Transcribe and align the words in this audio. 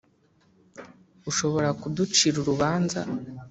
Ushobora 1.29 1.69
kuducira 1.81 2.35
urubanza 2.41 2.99